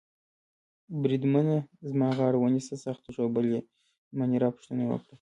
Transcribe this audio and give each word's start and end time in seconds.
بریدمنه 1.01 1.57
زما 1.89 2.07
غاړه 2.17 2.37
ونیسه، 2.39 2.73
سخت 2.85 3.03
ژوبل 3.15 3.45
يې؟ 3.53 3.61
مانیرا 4.17 4.49
پوښتنه 4.55 4.83
وکړه. 4.85 5.07